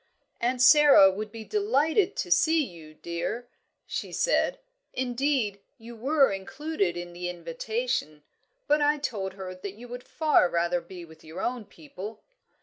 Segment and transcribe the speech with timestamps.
[0.39, 3.47] "Aunt Sara would be delighted to see you, dear!"
[3.85, 4.57] she said
[4.93, 8.23] "indeed, you were included in the invitation.
[8.67, 12.23] But I told her that you would far rather be with your own people."